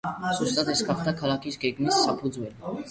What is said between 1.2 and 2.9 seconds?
ქალაქის გეგმის საფუძველი.